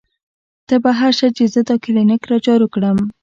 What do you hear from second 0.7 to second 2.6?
بهر شه چې زۀ دا کلینک را